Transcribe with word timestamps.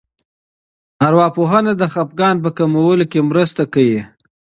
ارواپوهنه 1.07 1.73
د 1.77 1.83
خپګان 1.93 2.35
په 2.43 2.49
کمولو 2.57 3.05
کې 3.11 3.19
مرسته 3.29 3.63
کوي. 3.73 4.01